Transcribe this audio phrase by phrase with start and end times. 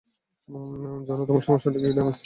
[1.07, 2.19] জানো তোমার সমস্যাটা কী, রামেসিস?